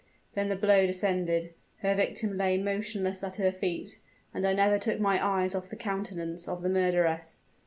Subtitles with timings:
[0.33, 1.53] Then the blow descended
[1.83, 3.99] her victim lay motionless at her feet
[4.33, 7.43] and I never took my eyes off the countenance of the murderess.